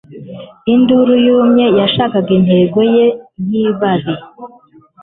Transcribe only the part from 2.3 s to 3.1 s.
intego ye